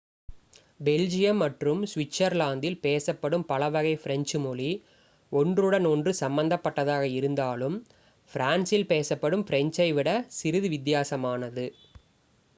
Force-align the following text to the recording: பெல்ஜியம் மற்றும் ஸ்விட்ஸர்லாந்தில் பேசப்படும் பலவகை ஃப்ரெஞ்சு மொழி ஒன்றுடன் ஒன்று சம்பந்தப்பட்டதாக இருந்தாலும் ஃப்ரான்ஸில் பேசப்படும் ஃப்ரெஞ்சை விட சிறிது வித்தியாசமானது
பெல்ஜியம் 0.79 1.39
மற்றும் 1.41 1.81
ஸ்விட்ஸர்லாந்தில் 1.89 2.77
பேசப்படும் 2.85 3.43
பலவகை 3.49 3.91
ஃப்ரெஞ்சு 3.99 4.37
மொழி 4.39 4.69
ஒன்றுடன் 5.31 5.85
ஒன்று 5.91 6.13
சம்பந்தப்பட்டதாக 6.21 7.03
இருந்தாலும் 7.19 7.77
ஃப்ரான்ஸில் 8.31 8.89
பேசப்படும் 8.91 9.45
ஃப்ரெஞ்சை 9.45 9.89
விட 9.99 10.09
சிறிது 10.39 10.71
வித்தியாசமானது 10.75 11.67